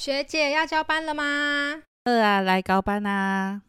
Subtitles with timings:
[0.00, 1.82] 学姐要交班了吗？
[2.06, 3.60] 饿啊，来高班啊！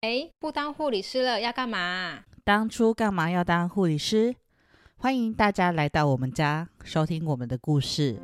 [0.00, 2.24] 哎，不当护理师了，要干嘛？
[2.42, 4.34] 当初干嘛要当护理师？
[4.96, 8.20] 欢迎大家来到我们家，收听我们的故事。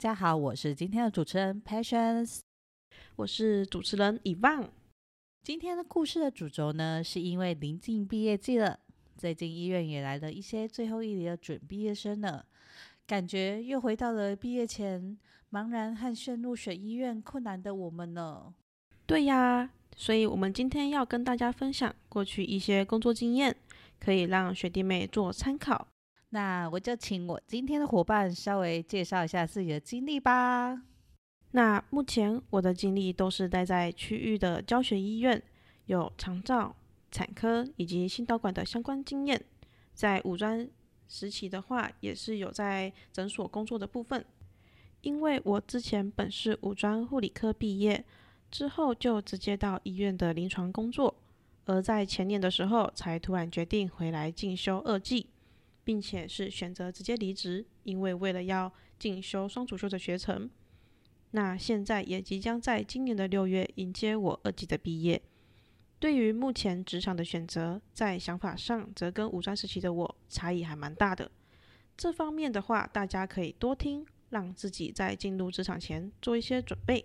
[0.00, 2.38] 家好，我是今天的主持人 Patience。
[3.16, 4.66] 我是主持人以望。
[5.42, 8.80] 今天的故事的主轴呢，是因为临近毕业季了，
[9.18, 12.46] 最近医院也来了一些最后一年的准毕业生了，
[13.06, 15.18] 感觉又回到了毕业前
[15.52, 18.54] 茫然和陷入选医院困难的我们呢。
[19.04, 23.54] 对呀，所以我们今天要跟大家分享过去一些工作经验，
[23.98, 25.88] 可以让学弟妹做参考。
[26.30, 30.82] 那我就请我今天的伙伴稍微介绍一下自己的经历吧。
[31.50, 35.42] 那目前我的经历都是待在区域的教学医院，
[35.86, 36.74] 有长照、
[37.10, 39.44] 产科以及心导管的相关经验。
[39.92, 40.68] 在五专
[41.08, 44.24] 时期的话，也是有在诊所工作的部分。
[45.00, 48.04] 因为我之前本是五专护理科毕业，
[48.50, 51.12] 之后就直接到医院的临床工作，
[51.64, 55.26] 而在前年的时候才突然决定回来进修二技，
[55.90, 60.48] 并且是选择直接离职，因为为了要进修双主修的学程。
[61.32, 65.20] 那现在也即将在今年的六月迎接我二级的毕业。
[65.98, 71.28] 对于目前职场的选择，在想法上则跟五专时期的我差异还蛮大的。
[71.96, 77.04] 这方面的话，大家可以多听，让自己在进入职场前做一些准备。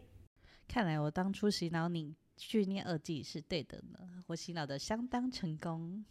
[0.68, 6.06] 看来我当初洗脑你去念二技是对的呢，我洗脑的相当成功。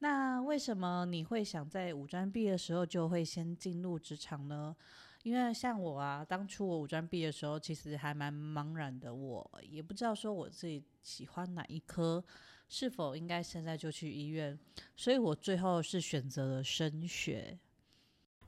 [0.00, 4.74] 那为什么你会想在五专毕业的时候就会先进入职场呢？
[5.22, 12.24] 因为像我啊，当初我五专毕业的时候，其实还蛮茫然的，我也不知道说我自己喜欢哪一科，
[12.70, 14.58] 是否应该现在就去医院，
[14.96, 17.58] 所以我最后是选择了升学。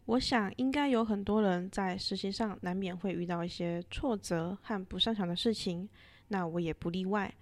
[0.06, 5.86] 我想应该有很多人在实习上难免会遇到一些挫折和不擅长的事情，
[6.28, 7.34] 那我也不例外，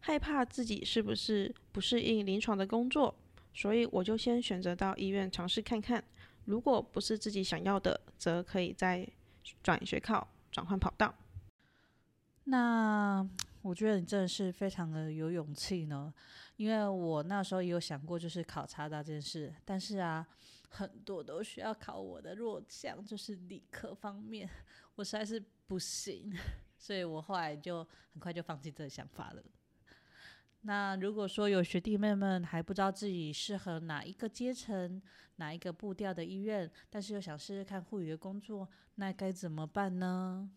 [0.00, 3.14] 害怕自己是不是不适应临床的工作，
[3.58, 6.02] 所以我就先选择到医院尝试看看。
[6.44, 9.04] 如果不是自己想要的，则可以再
[9.64, 11.12] 转学考，转换跑道。
[12.44, 13.28] 那
[13.60, 16.14] 我觉得你真的是非常的有勇气呢，
[16.54, 20.24] 因为我那时候也有想过，就是考察到这件事，但是啊，
[20.68, 24.48] 很多都需要考我的弱项，就是理科方面，
[24.94, 26.32] 我实在是不行，
[26.78, 29.42] 所以我后来就很快就放弃这个想法了。
[30.62, 35.00] 那如果说有学弟妹们还不知道自己适合哪一个阶层、
[35.36, 40.50] 哪一个步调的医院，但是又想试试看护理的工作，那该怎么办呢？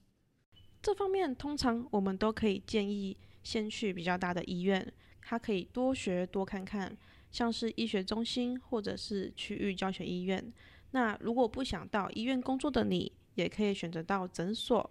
[0.81, 4.91] 这方面通常我们都可以建议先去比较大的医院，
[5.21, 6.97] 它可以多学多看看，
[7.31, 10.51] 像是医学中心或者是区域教学医院。
[10.89, 14.89] 那如果不想到医院工作的你，也可以选择到诊所，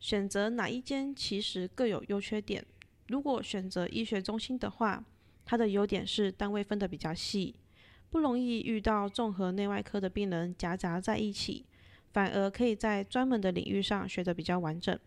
[0.00, 2.66] 选择哪一间其实各有优缺点。
[3.08, 5.04] 如果选择医学中心的话，
[5.44, 7.54] 它的优点是单位分的比较细，
[8.10, 11.64] 不容易遇到综合内外科的病人夹杂在一起，
[12.12, 14.98] 反而可以在专门的领域上学得比较完整，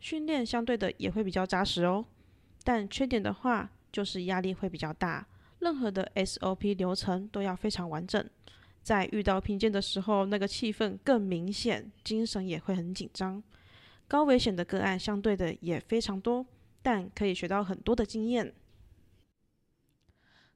[0.00, 2.04] 训练相对的也会比较扎实哦。
[2.64, 5.26] 但缺点的话，就是压力会比较大，
[5.60, 8.28] 任何的 SOP 流程都要非常完整，
[8.82, 13.40] 在遇到瓶颈的时候，那个气氛更明显，精神也会很紧张，
[14.08, 16.44] 高危险的个案相对的也非常多。
[16.82, 18.54] 但可以学到很多的经验。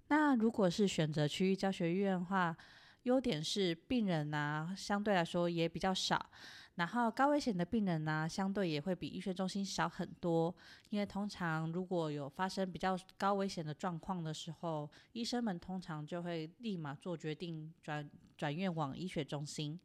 [0.09, 2.57] 那如果是选择区域教学医院的话，
[3.05, 6.31] 优点是病人呢相对来说也比较少，
[6.75, 10.55] 然后高危险的病人呢相对也会比医学中心少很多。
[10.91, 19.79] 因为通常如果有发生比较高危险的状况的时候，医生们通常就会立马做决定转转院往医学中心。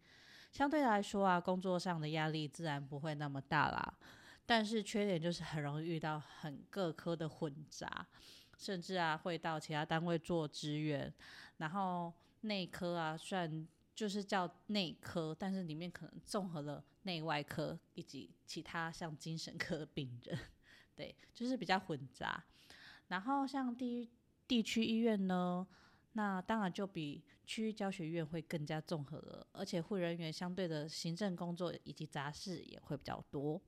[0.52, 3.94] 相对来说啊，工作上的压力自然不会那么大啦。
[4.50, 8.08] 但是缺点就是很容易遇到很各科的混杂，
[8.58, 11.14] 甚至啊会到其他单位做支援，
[11.58, 12.12] 然后
[12.42, 20.36] 内科啊虽然就是叫内科，但是里面可能综合了内外科以及其他像精神科的病人，
[20.96, 22.44] 对，就是比较混杂。
[23.08, 24.10] 然后像地
[24.48, 25.68] 地区医院呢，
[26.14, 33.62] 那当然就比区域教学院会更加综合了，而且护人员相对的行政工作以及杂事也会比较多。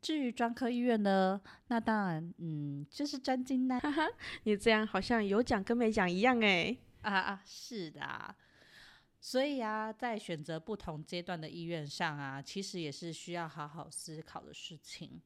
[0.00, 3.80] 至于专科医院呢，那当然，嗯，就是专精啦。
[3.80, 4.06] 哈哈，
[4.44, 6.76] 你这样好像有讲跟没讲一样哎。
[7.02, 8.34] 啊啊，是的啊。
[9.20, 15.20] 所以啊，在选择不同阶段的医院上啊，其实也是需要好好思考的事情。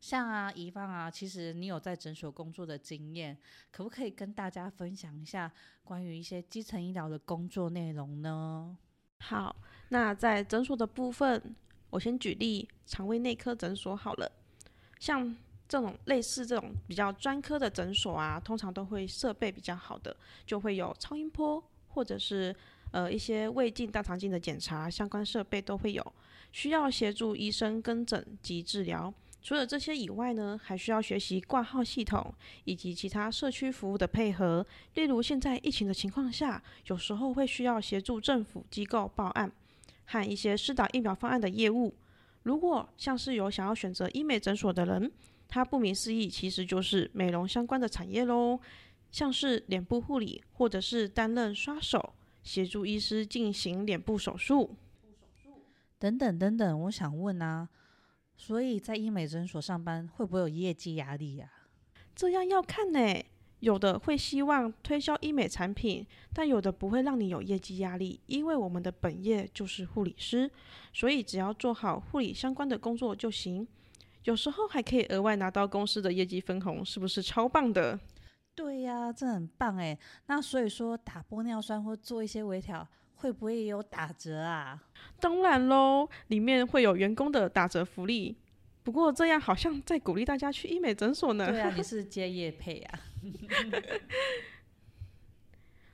[0.00, 3.36] 像啊，怡芳啊，其实你有在诊所工作的经验，
[3.72, 5.50] 可不可以跟大家分享一下
[5.82, 8.76] 关于一些基层医疗的工作内容呢？
[9.18, 9.56] 好，
[9.88, 11.56] 那在诊所的部分，
[11.94, 14.28] 我先举例肠胃内科诊所好了。
[14.98, 15.32] 像
[15.68, 22.54] 这种类似这种比较专科的诊所啊，通常都会设备比较好的，就会有超音波或者是
[22.90, 26.04] 呃一些胃镜、大肠镜的检查相关设备都会有，
[26.50, 29.14] 需要协助医生跟诊及治疗。
[29.40, 34.66] 除了这些以外呢，还需要学习挂号系统以及其他社区服务的配合。
[34.94, 39.52] 例如现在疫情的情况下，有时候会需要协助政府机构报案
[40.06, 41.94] 和一些施打疫苗方案的业务。
[42.42, 45.10] 如果像是有想要选择医美诊所的人，
[45.48, 48.60] 它不明思义，其实就是美容相关的产业喽，
[49.10, 54.76] 像是脸部护理，或者是担任刷手，协助医师进行脸部手术，
[55.98, 56.80] 等等等等。
[56.82, 57.68] 我想问啊，
[58.36, 61.50] 所以在医美诊所上班会不会有业绩压力呀？
[62.14, 63.24] 这样要看呢。
[63.60, 70.50] 有的会希望推销医美产品，但有的不会让你有业绩压力，因为我们的本业就是护理师，
[70.92, 73.66] 所以只要做好护理相关的工作就行。
[74.24, 77.98] 有时候还可以额外拿到公司的业绩分红，是不是超棒的？
[78.54, 79.98] 对呀，这很棒诶。
[80.26, 82.86] 那所以说打玻尿酸或做一些微调，
[83.16, 84.82] 会不会也有打折啊？
[85.20, 88.36] 当然喽，里面会有员工的打折福利。
[88.84, 91.50] 不过这样好像在鼓励大家去医美诊所呢。
[91.50, 93.00] 对啊，你是接业配啊。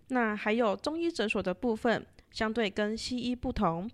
[0.08, 3.88] 那还有中医诊所的部分，相对跟西医不同，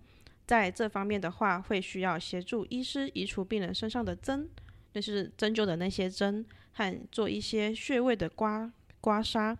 [0.47, 4.49] 在这方面的话，会需要协助医师移除病人身上的针，
[4.91, 9.55] 就是针灸的那些针，和做一些穴位的刮刮痧。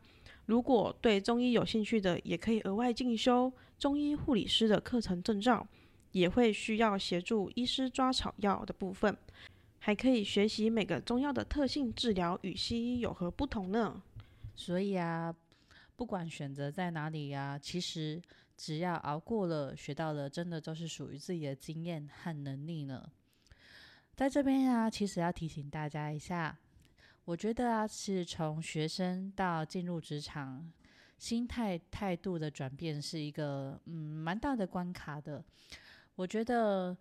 [0.47, 5.67] 如果对中医有兴趣的，也可以额外进修中医护理师的课程证照。
[6.13, 9.15] 也会需要协助医师抓草药的部分，
[9.87, 14.03] 还可以学习每个中药的特性治疗与西医有何不同呢？
[14.53, 15.33] 所以啊，
[15.95, 18.21] 不管选择在哪里呀，其实
[18.57, 23.09] 只要熬过了、学到了，真的都是属于自己的经验和能力呢。
[24.13, 26.57] 在这边呀，其实要提醒大家一下，
[27.23, 30.69] 我觉得啊，是从学生到进入职场，
[31.17, 35.41] 心态态度的转变是一个嗯蛮大的关卡的。
[36.15, 36.97] 我觉得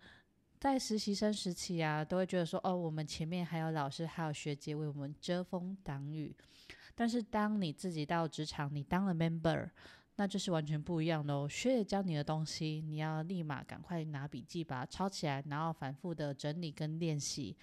[0.59, 6.35] 在实习生时期啊，都会觉得说，哦，我们前面还有老师，还有学姐为我们遮风挡雨。
[6.95, 9.69] 但是当你自己到职场，你当了 member，
[10.15, 11.47] 那就是完全不一样的哦。
[11.47, 17.55] 学姐教你的东西，你要立马赶快拿笔记把它抄起来，然后反复的整理跟练习。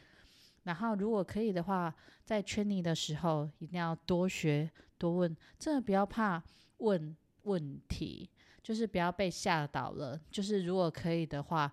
[0.62, 1.92] 然后如果可以的话，
[2.24, 6.42] 在圈你的时候，一定要多学多问，真的不要怕
[6.78, 8.30] 问问题。
[8.62, 10.18] 就是不要被吓倒了。
[10.30, 11.70] 就是如果可以的话，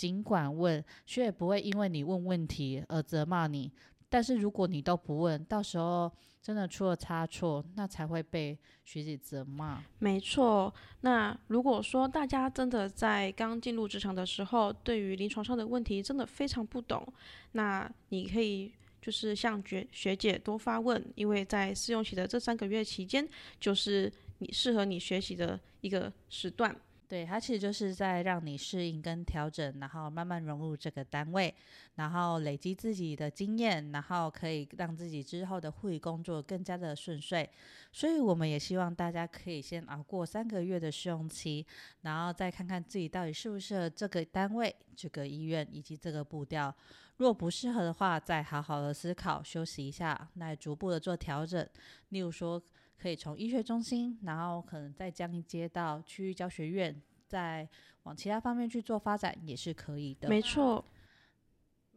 [0.00, 3.70] 尽管问，学姐不会因为你问问题而责骂你。
[4.08, 6.10] 但是如果你都不问，到时候
[6.40, 9.84] 真的出了差错，那才会被学姐责骂。
[9.98, 10.72] 没错。
[11.02, 17.06] 那如果说大家真的在刚进入职场的时候，对于临床上的问题真的非常不懂，
[17.52, 23.28] 那你可以就是向学学姐多发问，因为在试用期的这三个月期间，
[23.60, 24.10] 就是。
[24.42, 26.74] 你适合你学习的一个时段，
[27.10, 31.52] 对它其实就是在让你适应跟调整，然后慢慢融入这个单位，
[31.96, 37.50] 然后累积自己的经验，然后可以让自己之后的护理工作更加的顺遂。
[37.90, 41.66] 所以我们也希望大家可以先熬过三个月的试用期，
[42.02, 46.72] 然后再看看自己到底适不适合这个单位、这个医院以及这个步调。
[47.16, 51.68] 如果不适合的话，再好好的思考，休息一下，来逐步的做调整。
[52.10, 52.62] 例如说。
[53.00, 57.66] 可以从医学中心，然后可能再将接到区域教学院，再
[58.02, 60.28] 往其他方面去做发展也是可以的。
[60.28, 60.84] 没错。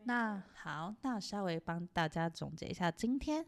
[0.06, 3.46] 那好，那稍微帮大家总结一下，今天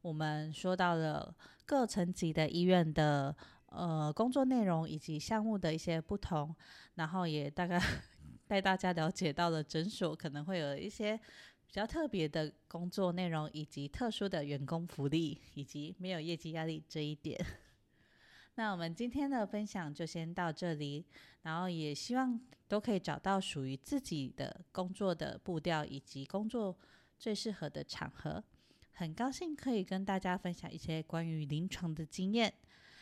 [0.00, 1.34] 我们说到了
[1.66, 3.34] 各层级的医院的
[3.66, 6.54] 呃工作内容以及项目的一些不同，
[6.94, 7.80] 然后也大概
[8.46, 11.18] 带大家了解到了诊所可能会有一些。
[11.72, 17.42] 比较特别的工作内容，以及特殊的员工福利，以及没有业绩压力这一点。
[18.56, 21.02] 那我们今天的分享就先到这里，
[21.40, 22.38] 然后也希望
[22.68, 26.76] 都可以找到属于自己的工作的步调，以及工作
[27.18, 28.44] 最适合的场合。
[28.92, 32.52] 很高兴可以跟大家分享一些关于临床的经验，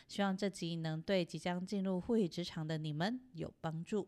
[0.07, 4.07] 希望这集能对即将进入护理职场的你们有帮助。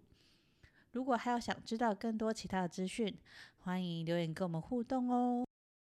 [0.93, 3.17] 如果还有想知道更多其他的资讯，
[3.57, 5.43] 欢迎留言跟我们互动哦。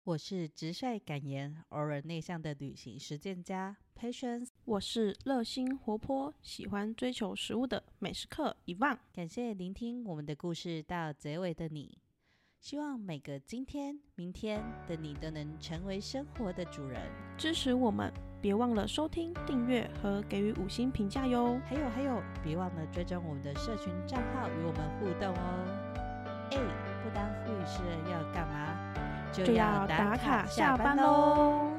[0.04, 4.48] 我是直率敢言、偶尔内向的旅行实践家 Patience。
[4.64, 8.98] 我是热心活泼、喜欢追求食物的美食客伊万。
[9.12, 11.98] 感谢聆听我们的故事到结尾的你，
[12.58, 17.12] 希望每个今天、明天的你都能成为生活的主人。
[17.36, 18.10] 支持我们，
[18.44, 21.58] 别忘了收听、订阅和给予五星评价哟。
[21.66, 25.64] 还有还有，别忘了追踪我们的社群账号与我们互动哦。
[26.50, 26.58] 哎，
[27.02, 27.80] 不当护士
[28.12, 28.76] 要干嘛？
[29.32, 31.70] 就要打卡下班喽。